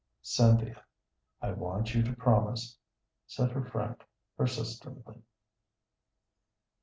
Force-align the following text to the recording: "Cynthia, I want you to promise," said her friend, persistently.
"Cynthia, 0.23 0.83
I 1.43 1.51
want 1.51 1.93
you 1.93 2.01
to 2.01 2.15
promise," 2.15 2.75
said 3.27 3.51
her 3.51 3.63
friend, 3.63 4.03
persistently. 4.35 5.21